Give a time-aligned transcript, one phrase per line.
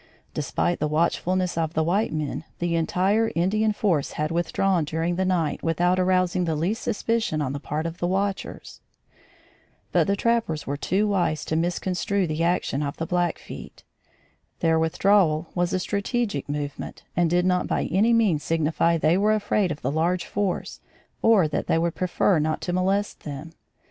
[0.33, 5.25] Despite the watchfulness of the white men, the entire Indian force had withdrawn during the
[5.25, 8.81] night without arousing the least suspicion on the part of the watchers.
[9.91, 13.83] But the trappers were too wise to misconstrue the action of the Blackfeet.
[14.59, 19.35] Their withdrawal was a strategic movement, and did not by any means signify they were
[19.35, 20.79] afraid of the large force
[21.21, 23.53] or that they would prefer not to molest them.